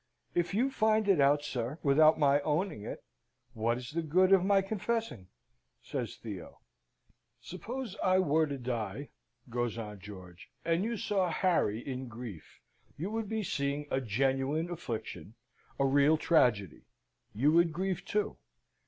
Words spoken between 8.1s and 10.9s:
were to die?" goes on George, "and